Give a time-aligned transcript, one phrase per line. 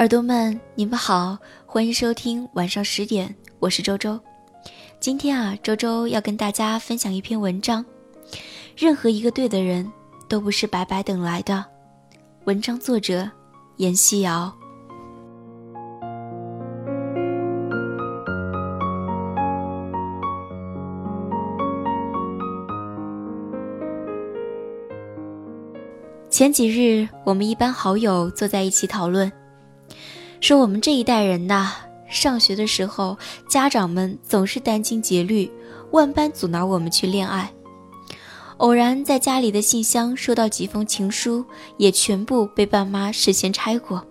[0.00, 1.36] 耳朵们，你们好，
[1.66, 4.18] 欢迎收听晚上十点，我是周周。
[4.98, 7.84] 今天啊，周周要跟大家分享一篇文章。
[8.74, 9.92] 任何一个对的人，
[10.26, 11.62] 都不是白白等来的。
[12.44, 13.30] 文章作者：
[13.76, 14.50] 严希瑶。
[26.30, 29.30] 前几日，我们一班好友坐在一起讨论。
[30.40, 31.70] 说我们这一代人呐，
[32.08, 33.16] 上学的时候，
[33.48, 35.50] 家长们总是殚精竭虑，
[35.92, 37.52] 万般阻挠我们去恋爱。
[38.56, 41.44] 偶然在家里的信箱收到几封情书，
[41.76, 44.02] 也全部被爸妈事先拆过，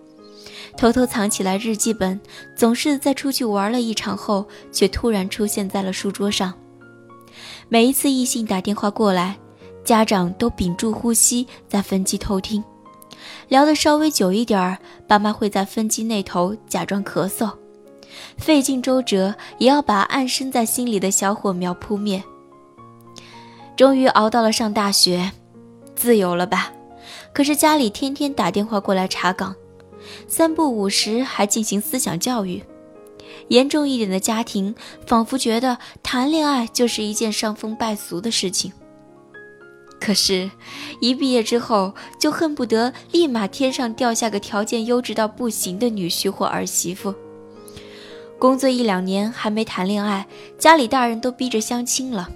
[0.76, 2.18] 偷偷藏起来日记本，
[2.56, 6.54] 总是在出去玩了一场后，却突然出现在了书桌上。
[7.68, 9.36] 每一次异性打电话过来，
[9.84, 12.62] 家长都屏住呼吸，在分机偷听。
[13.50, 17.52] 聊得稍微久一点儿，爸妈会在分机那头假装咳嗽，
[18.38, 22.22] 费尽周折也要把暗生在心里的小火苗扑灭。
[23.76, 25.32] 终于熬到了上大学，
[25.96, 26.72] 自由了吧？
[27.32, 29.56] 可是家里天天打电话过来查岗，
[30.28, 32.62] 三不五时还进行思想教育。
[33.48, 34.76] 严重一点的家庭，
[35.08, 38.72] 仿佛觉得谈恋爱就是一件伤风败俗的事情。
[40.00, 40.50] 可是，
[40.98, 47.14] 一毕业之后就恨不得立马天上掉下个条件优质到不行的女婿或儿媳妇。
[48.38, 50.26] 工作一两年还没谈恋爱，
[50.58, 52.30] 家里大人都逼着相亲了。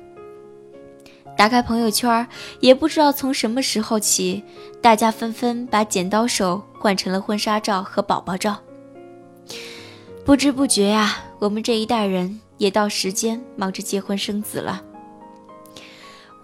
[1.36, 2.28] 打开朋友圈，
[2.60, 4.42] 也不知道从什么时候起，
[4.82, 8.60] 大家纷纷把剪刀手换成了婚纱照和宝宝照。
[10.24, 14.82] 不知不觉呀，我们这一代人也到时间忙着结婚生子了。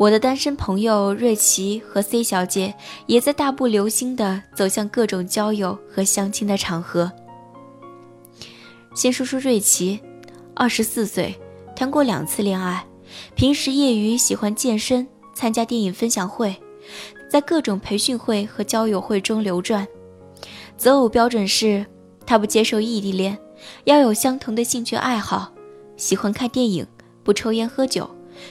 [0.00, 2.74] 我的单身朋友瑞奇和 C 小姐
[3.04, 7.12] 也在大步流星地走向各种交友和相亲的场合。
[8.94, 10.00] 先说说瑞奇，
[10.54, 11.38] 二十四岁，
[11.76, 12.82] 谈过两次恋爱，
[13.34, 16.56] 平时业余喜欢健身，参加电影分享会，
[17.28, 19.86] 在各种培训会和交友会中流转。
[20.78, 21.84] 择偶标准是，
[22.24, 23.38] 他不接受异地恋，
[23.84, 25.52] 要有相同的兴趣爱好，
[25.98, 26.86] 喜欢看电影，
[27.22, 28.08] 不抽烟喝酒。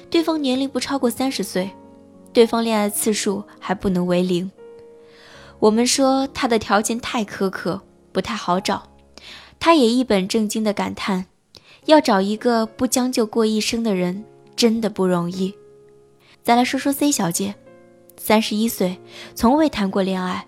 [0.10, 1.70] 对方年龄不超过三十岁，
[2.34, 4.50] 对方恋爱次数还不能为零。
[5.60, 8.84] 我们说他的条件太苛刻，不太好找。
[9.60, 11.26] 他也一本正经地感叹：
[11.86, 14.24] 要找一个不将就过一生的人，
[14.56, 15.54] 真的不容易。
[16.42, 17.56] 再来说说 C 小姐，
[18.18, 18.98] 三十一岁，
[19.36, 20.48] 从未谈过恋爱，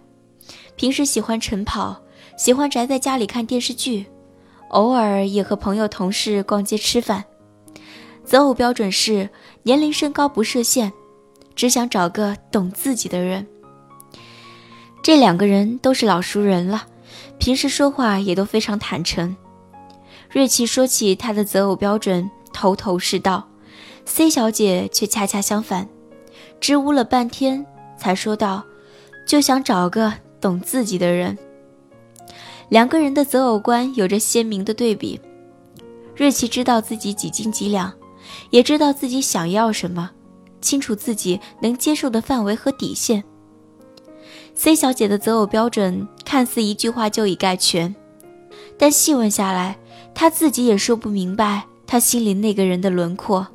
[0.77, 2.01] 平时喜欢晨跑，
[2.37, 4.05] 喜欢宅在家里看电视剧，
[4.69, 7.25] 偶尔也和朋友同事逛街吃饭。
[8.31, 9.29] 择偶标准是
[9.63, 10.93] 年龄、身高不设限，
[11.53, 13.45] 只想找个懂自己的人。
[15.03, 16.87] 这两个人都是老熟人了，
[17.39, 19.35] 平时说话也都非常坦诚。
[20.29, 23.45] 瑞奇说起他的择偶标准，头头是道
[24.05, 25.89] ；C 小姐却恰恰相反，
[26.61, 27.65] 支吾了半天
[27.97, 28.63] 才说道
[29.27, 31.37] ：“就想找个懂自己的人。”
[32.71, 35.19] 两个人的择偶观有着鲜明的对比。
[36.15, 37.91] 瑞奇知道自己几斤几两。
[38.51, 40.11] 也知道自己想要什么，
[40.61, 43.23] 清楚自己能接受的范围和底线。
[44.53, 47.95] C 小姐的择偶标准看似一句话就已概全，
[48.77, 49.77] 但细问下来，
[50.13, 53.47] 她自己也说不明白她心里那个人的轮廓。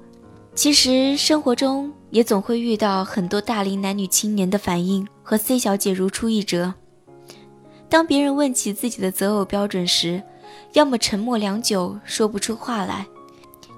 [0.54, 6.72] 其实生活中也总会遇到很多大龄男女青年的反应和 C 小姐如出一辙。
[7.90, 10.22] 当别人问起自己的择偶标准时，
[10.72, 13.06] 要么沉默良久，说不出话来。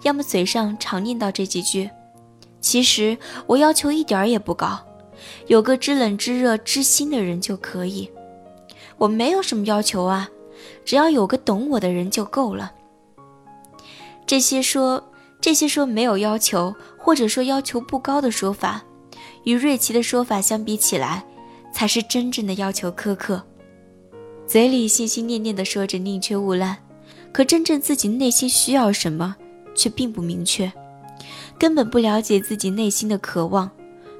[0.02, 1.90] 要么嘴上常念叨这几句，
[2.60, 3.16] 其实
[3.46, 4.78] 我要求一点儿也不高，
[5.46, 8.10] 有个知冷知热知心的人就可以。
[8.96, 10.28] 我没有什么要求啊，
[10.84, 12.72] 只要有个懂我的人就够了。
[14.26, 15.02] 这些说
[15.40, 18.82] 这些说没有要求，或者说要求不高的说法，
[19.44, 21.24] 与瑞奇的说法相比起来，
[21.72, 23.42] 才是真正的要求苛刻。
[24.46, 26.76] 嘴里心心念念的说着宁缺毋滥，
[27.32, 29.36] 可真正自己内心需要什么？
[29.78, 30.70] 却并不明确，
[31.56, 33.70] 根本不了解自己内心的渴望，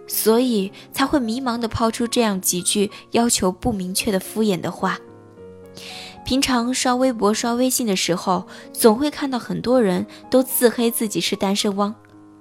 [0.07, 4.99] 所以才会迷茫地抛出这样几句要求不明确的敷衍的话。
[6.25, 11.93] 平常刷微博、刷微信的时候，总会看到很多人都自黑自己是单身汪，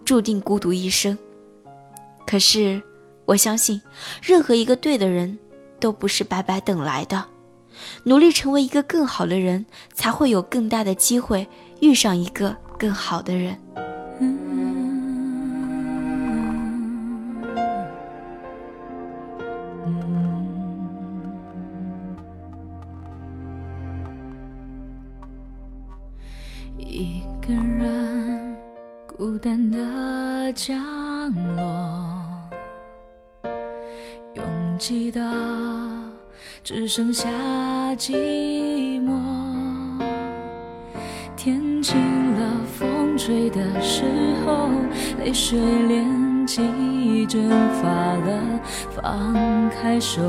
[0.06, 1.18] 注定孤独一生。
[2.26, 2.82] 可是，
[3.26, 3.82] 我相信，
[4.22, 5.40] 任何一个对的人，
[5.80, 7.26] 都不是白白等来的。
[8.04, 11.48] 努力成为一个更好的人，才会有更大的机会
[11.82, 13.58] 遇上一个更好的人。
[26.80, 28.56] 一个人
[29.08, 30.78] 孤单的降
[31.56, 32.50] 落，
[34.36, 34.44] 拥
[34.78, 35.22] 挤的
[36.64, 37.30] 只剩下
[37.96, 38.14] 寂
[39.02, 39.57] 寞。
[41.90, 41.98] 醒
[42.36, 44.04] 了，风吹的时
[44.46, 44.68] 候，
[45.20, 47.50] 泪水连记忆蒸
[47.82, 48.60] 发了，
[48.94, 49.34] 放
[49.70, 50.22] 开手，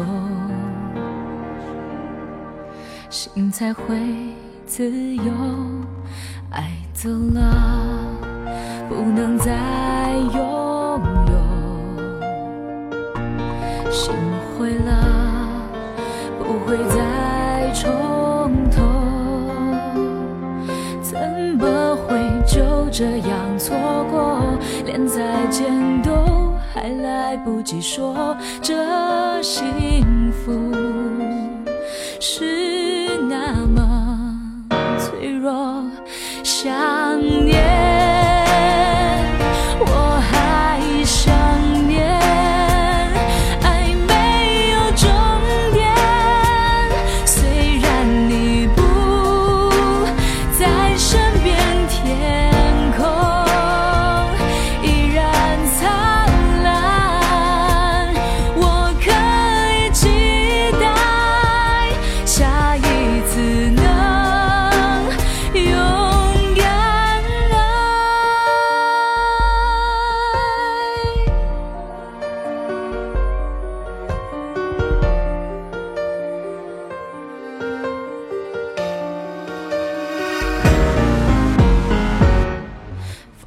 [3.10, 3.96] 心才会
[4.66, 5.24] 自由。
[6.50, 7.52] 爱走了，
[8.88, 9.52] 不能再
[22.98, 23.76] 这样错
[24.10, 24.42] 过？
[24.84, 25.70] 连再见
[26.02, 30.50] 都还来不及说，这幸福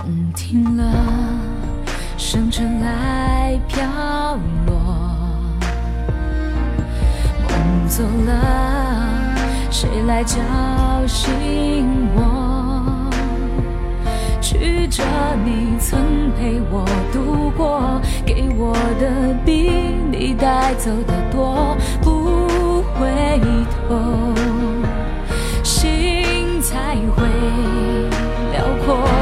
[0.02, 0.84] 风停了，
[2.18, 3.86] 生尘埃飘
[4.66, 4.74] 落，
[7.48, 8.34] 梦走了，
[9.70, 10.40] 谁来叫
[11.06, 11.30] 醒
[12.16, 13.12] 我，
[14.42, 15.04] 曲折
[15.46, 16.84] 你曾陪我
[17.14, 19.70] 度过，给我的比
[20.12, 23.08] 你带走的多，不回
[23.88, 24.34] 头，
[25.64, 27.28] 心才会
[28.52, 29.21] 辽阔。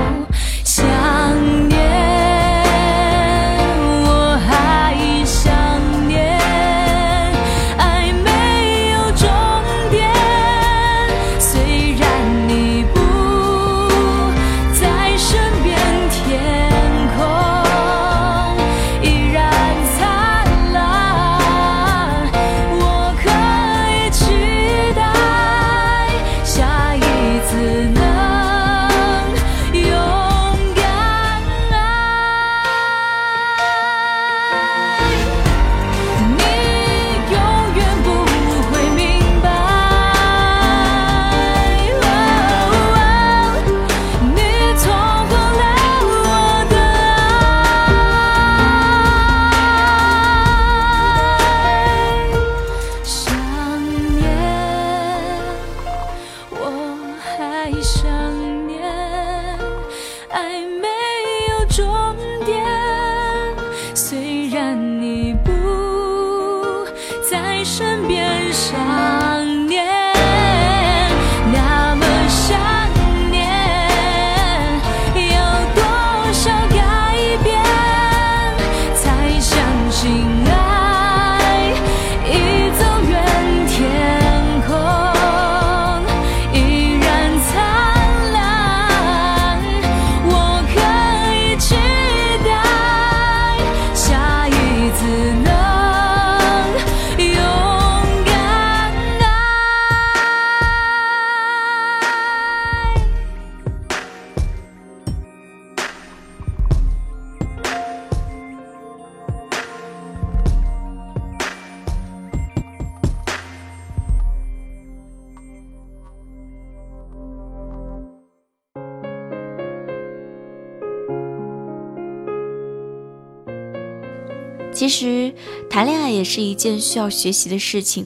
[124.71, 125.33] 其实，
[125.69, 128.05] 谈恋爱也是一件需要学习的事情，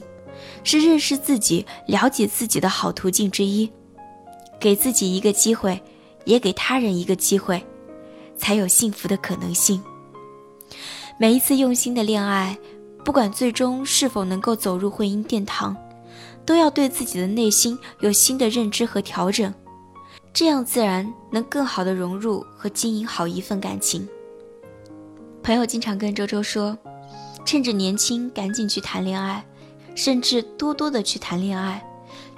[0.64, 3.70] 是认识自己、了解自己的好途径之一。
[4.58, 5.80] 给自己一个机会，
[6.24, 7.62] 也给他人一个机会，
[8.36, 9.82] 才有幸福的可能性。
[11.18, 12.58] 每一次用心的恋爱，
[13.04, 15.76] 不管最终是否能够走入婚姻殿堂，
[16.46, 19.52] 都要对自己的内心有新的认知和调整，
[20.32, 24.08] 这样自然能更好的融入和经营好一份感情。
[25.44, 26.74] 朋友经常跟周周说，
[27.44, 29.44] 趁着年轻赶紧去谈恋爱，
[29.94, 31.84] 甚至多多的去谈恋爱。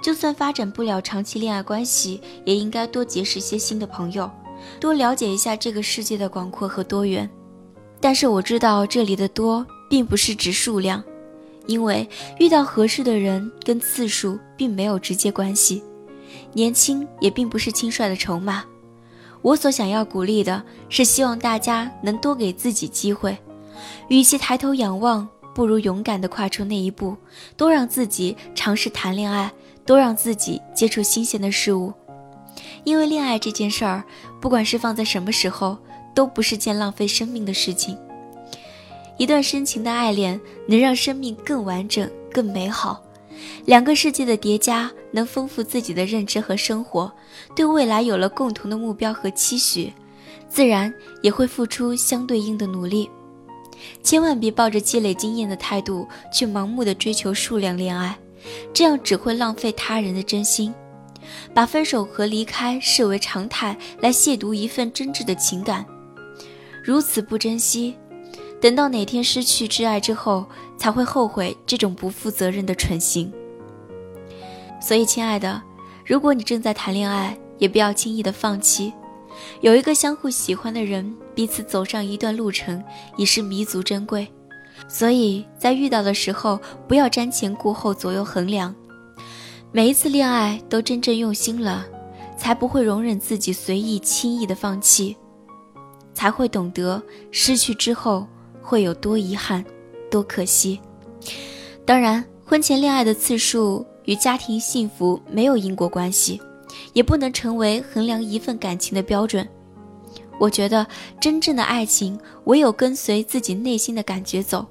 [0.01, 4.29] 就算发展不了长期恋爱关系，也应该多结识些新的朋友，
[4.77, 7.29] 多了解一下这个世界的广阔和多元。
[8.01, 11.01] 但是我知道这里的多并不是指数量，
[11.65, 12.05] 因为
[12.39, 15.81] 遇到合适的人跟次数并没有直接关系。
[16.51, 18.65] 年轻也并不是轻率的筹码。
[19.41, 23.37] 我所想要鼓励的是，希望大家能多给自己机会，
[24.09, 27.15] 与其抬头仰望，不如勇敢地跨出那一步，
[27.55, 29.51] 多让自己尝试谈恋爱，
[29.85, 31.93] 多让自己接触新鲜的事物。
[32.83, 34.03] 因为恋爱这件事儿，
[34.41, 35.77] 不管是放在什么时候，
[36.15, 37.97] 都不是件浪费生命的事情。
[39.17, 43.01] 一段深情的爱恋，能让生命更完整、更美好。
[43.65, 47.11] 两个世界的叠加，能丰富自己的认知和生活，
[47.55, 49.91] 对未来有了共同的目标和期许，
[50.49, 53.09] 自然也会付出相对应的努力。
[54.01, 58.17] 千万别抱着积累经验的态度去盲目的追求数量恋爱，
[58.73, 60.73] 这样只会浪费他人的真心，
[61.53, 65.85] 把分手和离开视为常态来亵渎一份真挚的情感。
[66.83, 67.95] 如此不珍惜，
[68.59, 70.45] 等到哪天失去挚爱之后。
[70.77, 73.31] 才会后悔这种不负责任的蠢行。
[74.79, 75.61] 所以，亲爱的，
[76.05, 78.93] 如果你正在谈恋爱，也不要轻易的放弃。
[79.61, 82.83] 有一个相互喜欢的人，彼此走上一段路程，
[83.17, 84.27] 已是弥足珍贵。
[84.87, 88.73] 所以在遇到的时候，不要瞻前顾后，左右衡量。
[89.71, 91.85] 每一次恋爱都真正用心了，
[92.37, 95.17] 才不会容忍自己随意轻易的放弃，
[96.13, 98.25] 才会懂得失去之后
[98.61, 99.65] 会有多遗憾。
[100.09, 100.79] 多可惜！
[101.85, 106.41] 当然，婚前恋爱的次数与家庭幸福没有因果关系，
[106.93, 109.47] 也不能成为衡量一份感情的标准。
[110.39, 110.85] 我觉得，
[111.19, 114.65] 真正的爱情唯有跟随自己内心的感觉走，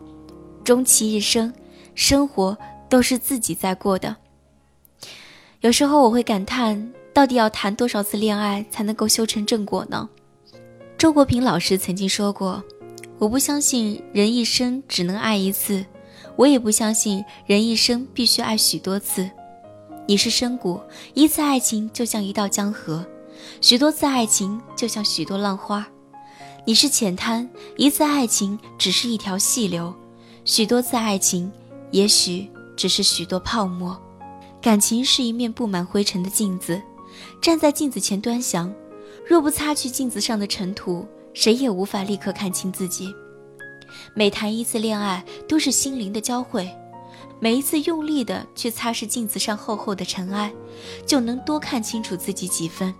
[0.62, 1.52] 终其一生，
[1.94, 2.56] 生活
[2.88, 4.14] 都是自己在过的。
[5.60, 10.08] 有时候我会感叹，到底要谈多少次恋爱才能够修成正果呢？
[10.96, 12.62] 周国平老师曾经说过。
[13.18, 15.87] 我不相信人一生只能爱一次，
[16.37, 19.30] 我也不相信人一生必须爱许多次。
[20.06, 20.78] 你是深谷，
[21.14, 23.06] 一次爱情就像一道江河，
[23.62, 25.82] 许多次爱情就像许多浪花；
[26.66, 29.94] 你是浅滩，一次爱情只是一条细流，
[30.44, 31.50] 许多次爱情
[31.92, 32.46] 也许
[32.76, 33.99] 只是许多泡沫。
[34.61, 36.82] 感情是一面布满灰尘的镜子，
[37.40, 38.70] 站在镜子前端详，
[39.26, 41.06] 若不擦去镜子上的尘土。
[41.36, 43.14] 谁也无法立刻看清自己。
[44.14, 46.66] 每谈一次恋爱，都是心灵的交汇。
[47.38, 50.50] 每一次用力的去擦拭镜子上厚厚的尘埃，
[51.04, 52.92] 就能多看清楚自己几分，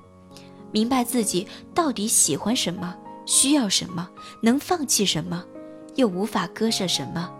[0.70, 4.06] 明白自己到底喜欢什么，需要什么，
[4.42, 5.42] 能放弃什么，
[5.94, 7.32] 又无法割舍什么，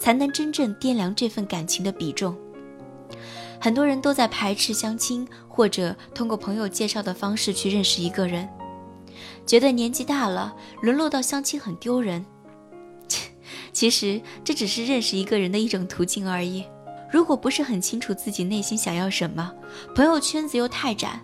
[0.00, 2.36] 才能真正掂量这份感情的比重。
[3.60, 8.48] 很多人都在排斥相亲，或者通过朋友介绍的方式去认识一个人。
[9.46, 12.24] 觉得年纪大了，沦落到相亲很丢人。
[13.08, 13.30] 切
[13.72, 16.64] 其实这只是认识一个人的一种途径而已。
[17.10, 19.52] 如果不是很清楚自己内心想要什么，
[19.94, 21.20] 朋友圈子又太窄，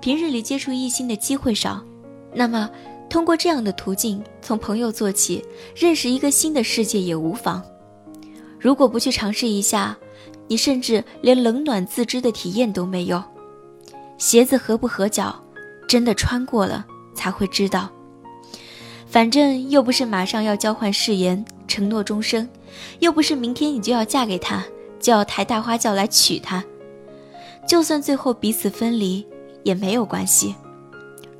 [0.00, 1.84] 平日里接触异性的机会少，
[2.32, 2.70] 那么
[3.10, 5.44] 通过这样的途径，从朋友做起，
[5.76, 7.62] 认识一个新的世界也无妨。
[8.58, 9.96] 如果不去尝试一下，
[10.48, 13.22] 你甚至连冷暖自知的体验都没有。
[14.16, 15.38] 鞋子合不合脚，
[15.86, 16.86] 真的穿过了。
[17.14, 17.88] 才会知道，
[19.06, 22.48] 反正又不是马上要交换誓言、承诺终生，
[22.98, 24.64] 又不是明天你就要嫁给他，
[25.00, 26.64] 就要抬大花轿来娶她。
[27.66, 29.26] 就算最后彼此分离，
[29.62, 30.54] 也没有关系。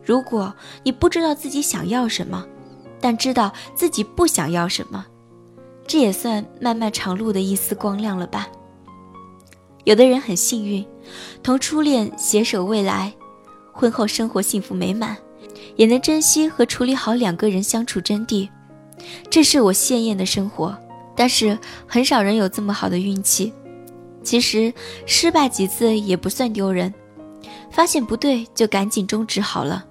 [0.03, 2.47] 如果你不知道自己想要什么，
[3.01, 5.05] 但知道自己不想要什么，
[5.87, 8.49] 这也算漫漫长路的一丝光亮了吧？
[9.85, 10.87] 有的人很幸运，
[11.43, 13.13] 同初恋携手未来，
[13.71, 15.15] 婚后生活幸福美满。
[15.77, 18.49] 也能珍惜和处理好两个人相处真谛，
[19.29, 20.77] 这是我鲜艳的生活。
[21.17, 23.53] 但是很少人有这么好的运气。
[24.23, 24.73] 其实
[25.07, 26.93] 失败几次也不算丢人，
[27.71, 29.85] 发现不对就赶紧终止好了。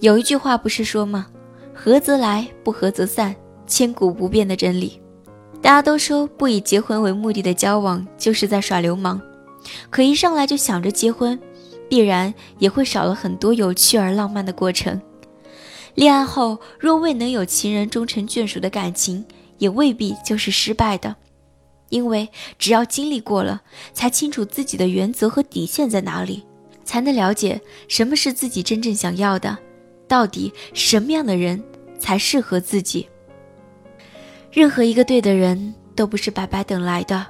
[0.00, 1.26] 有一句话不是说吗？
[1.74, 5.00] 合则来，不合则散，千古不变的真理。
[5.60, 9.20] 大家都说不以结婚为目的的交往就是在耍流氓，
[9.90, 11.38] 可一上来就想着结婚，
[11.88, 15.00] 必然也会少了很多有趣而浪漫的过程。
[15.98, 19.26] 恋爱后若未能有情人终成眷属的感情，
[19.58, 21.16] 也未必就是失败的，
[21.88, 23.62] 因为只要经历过了，
[23.92, 26.44] 才清楚自己的原则和底线在哪里，
[26.84, 29.58] 才能了解什么是自己真正想要的，
[30.06, 31.60] 到底什么样的人
[31.98, 33.08] 才适合自己。
[34.52, 37.26] 任何一个对的人都不是白白等来的，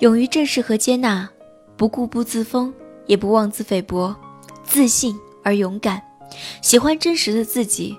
[0.00, 1.26] 勇于正视和接纳，
[1.74, 2.70] 不固步自封，
[3.06, 4.14] 也不妄自菲薄，
[4.62, 6.02] 自信而勇敢，
[6.62, 7.96] 喜欢真实的自己，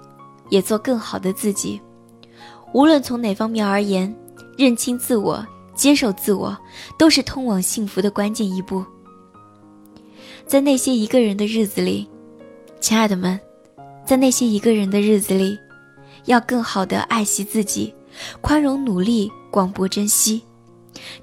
[0.49, 1.79] 也做更好的自己。
[2.73, 4.15] 无论从哪方面而言，
[4.57, 5.45] 认清自我、
[5.75, 6.57] 接受自我，
[6.97, 8.85] 都是通往幸福的关键一步。
[10.45, 12.07] 在那些一个人的日子里，
[12.79, 13.39] 亲爱的们，
[14.05, 15.57] 在那些一个人的日子里，
[16.25, 17.93] 要更好的爱惜自己。
[18.41, 20.41] 宽容、努力、广博、珍惜。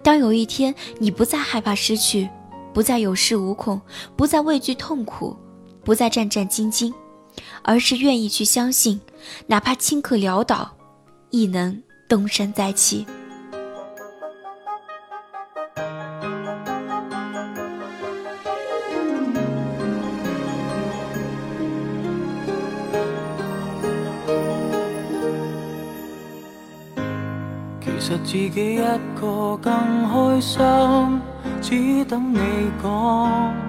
[0.02, 2.28] 当有一天你不再害怕失去，
[2.72, 3.80] 不再有恃无恐，
[4.16, 5.36] 不再畏惧痛苦，
[5.86, 6.92] 不再战战兢兢，
[7.62, 9.00] 而是愿意去相信，
[9.46, 10.76] 哪怕顷刻潦倒，
[11.30, 13.06] 亦能东山再起。
[27.80, 28.78] 其实自己一
[29.14, 29.72] 个更
[30.08, 31.20] 开心，
[31.62, 32.40] 只等你
[32.82, 33.65] 讲。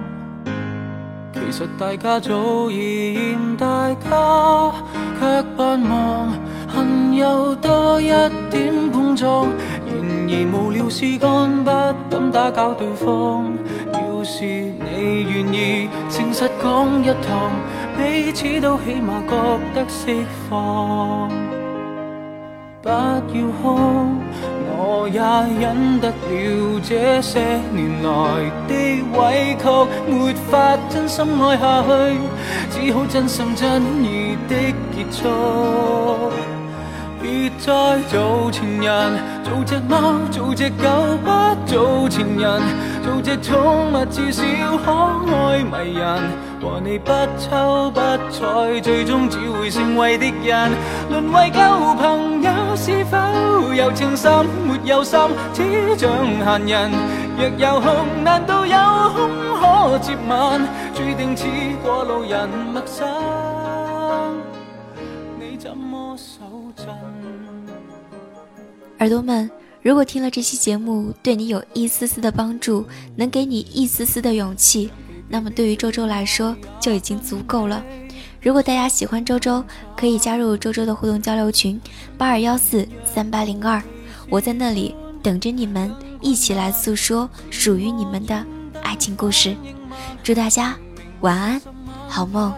[1.50, 4.70] 其实大家早已嫌大家，
[5.18, 6.30] 却扮忙，
[6.68, 8.08] 恨有多一
[8.50, 9.46] 点碰撞。
[9.86, 9.96] 然
[10.28, 11.70] 而无聊事干，不
[12.10, 13.50] 敢打搅对方。
[13.94, 17.50] 要是你愿意诚实讲一趟，
[17.96, 19.34] 彼此都起码觉
[19.74, 20.14] 得释
[20.50, 21.30] 放。
[22.82, 23.20] 不要
[23.62, 23.78] 哭，
[24.70, 25.18] 我也
[25.60, 27.40] 忍得了这些
[27.72, 28.08] 年来
[28.68, 28.72] 的
[29.18, 29.64] 委屈，
[30.08, 32.18] 没法真心爱下去，
[32.70, 34.54] 只好真心真意的
[34.94, 35.28] 结束。
[37.20, 41.30] 别再做情人，做只猫，做只狗，不
[41.66, 42.62] 做情人，
[43.04, 44.42] 做只宠物，至少
[44.84, 44.92] 可
[45.34, 46.06] 爱迷人。
[46.60, 50.70] 和你不抽不睬，最终只会成为敌人。
[51.10, 51.60] 沦为旧
[51.94, 52.07] 朋，
[53.88, 54.44] 有情深？
[54.66, 55.18] 没有心，
[55.54, 56.90] 只像闲人。
[57.38, 58.76] 若有空，难道有
[59.14, 60.60] 空可接吻？
[60.92, 61.46] 注定似
[61.82, 63.08] 过路人，陌生。
[65.40, 66.44] 你怎么守
[66.76, 66.86] 阵？
[68.98, 72.84] 耳朵们，如果听了这期节目对你有一丝丝的帮助，
[73.16, 74.90] 能给你一丝丝的勇气。
[75.30, 77.82] 那么对于周周来说就已经足够了。
[78.40, 79.64] 如果大家喜欢周周，
[79.96, 81.80] 可以加入周周的互动交流群
[82.16, 83.82] 八二幺四三八零二，
[84.30, 88.44] 我在那里等着你们一起来诉说属于你们的
[88.82, 89.56] 爱情故事。
[90.22, 90.76] 祝大家
[91.20, 91.60] 晚安，
[92.08, 92.54] 好梦。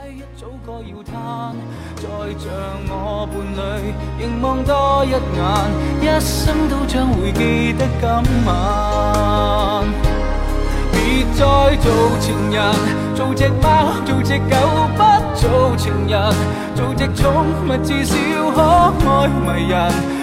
[10.93, 12.75] 别再做情人，
[13.17, 14.80] 做只猫，做只狗，
[15.41, 16.21] 做情人，
[16.77, 18.15] 做只宠物，至少
[18.53, 18.61] 可
[19.09, 19.75] 爱迷人。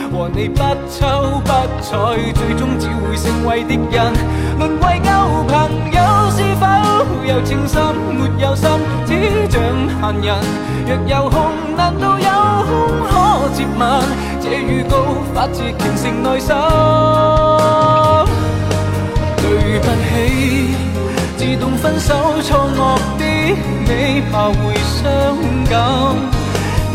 [0.10, 1.52] 和你不瞅不
[1.82, 4.14] 睬，最终只会成为敌人。
[4.58, 5.10] 沦为旧
[5.50, 5.52] 朋
[5.92, 6.00] 友，
[6.32, 6.66] 是否
[7.26, 7.76] 有情深？
[8.14, 8.70] 没有心，
[9.06, 9.12] 只
[9.50, 9.60] 像
[10.00, 10.28] 闲人。
[10.88, 11.36] 若有空，
[11.76, 12.30] 难道有
[12.68, 12.72] 空
[13.10, 13.12] 可
[13.54, 13.82] 接吻？
[14.40, 14.96] 这预告
[15.34, 16.56] 发自虔诚内心。
[19.42, 19.44] 对
[19.80, 20.16] 不起，
[21.38, 22.80] 自动分手错愕
[23.20, 25.04] 的你，怕会伤
[25.70, 25.76] 感。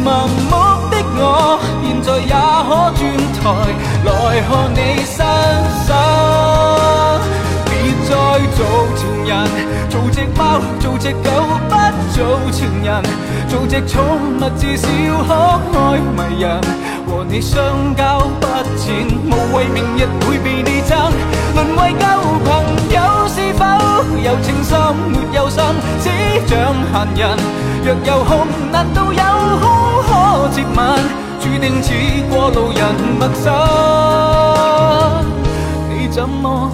[0.04, 0.52] 盲目
[0.90, 2.34] 的我，现在也
[2.66, 3.00] 可转
[3.38, 3.40] 台
[4.04, 4.10] 来
[4.48, 5.16] 看你身
[5.86, 5.88] 手。
[7.66, 7.72] 别
[8.08, 8.10] 再
[8.56, 8.58] 做
[8.96, 9.30] 情人，
[9.88, 10.40] 做只猫，
[10.80, 11.30] 做只狗，
[11.68, 11.72] 不
[12.12, 12.90] 做情人，
[13.48, 14.02] 做只宠
[14.38, 14.86] 物，至少
[15.28, 16.60] 可爱迷人。
[17.06, 20.90] 和你相交不浅，无谓明日会被你憎。
[21.54, 22.04] 沦为旧
[22.44, 22.48] 朋
[22.90, 22.98] 友，
[24.22, 24.78] 有情深？
[25.10, 25.62] 没有心，
[26.00, 26.08] 只
[26.46, 27.36] 像闲人。
[27.84, 29.22] 若有空，难道有
[29.58, 29.64] 空
[30.06, 30.78] 可接吻？
[31.40, 31.92] 注定似
[32.30, 32.80] 过路人，
[33.18, 33.52] 陌生。
[35.88, 36.70] 你怎么